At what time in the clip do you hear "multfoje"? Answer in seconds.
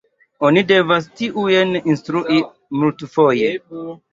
2.85-3.53